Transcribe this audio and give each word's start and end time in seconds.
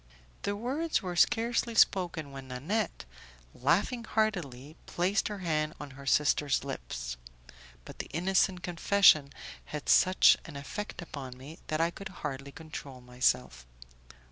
The 0.41 0.55
words 0.55 1.03
were 1.03 1.15
scarcely 1.15 1.75
spoken 1.75 2.31
when 2.31 2.47
Nanette, 2.47 3.05
laughing 3.53 4.03
heartily, 4.03 4.75
placed 4.87 5.27
her 5.27 5.37
hand 5.45 5.75
on 5.79 5.91
her 5.91 6.07
sister's 6.07 6.63
lips, 6.63 7.17
but 7.85 7.99
the 7.99 8.07
innocent 8.11 8.63
confession 8.63 9.31
had 9.65 9.87
such 9.87 10.37
an 10.45 10.55
effect 10.55 11.03
upon 11.03 11.37
me 11.37 11.59
that 11.67 11.79
I 11.81 11.91
could 11.91 12.09
hardly 12.25 12.51
control 12.51 12.99
myself. 12.99 13.67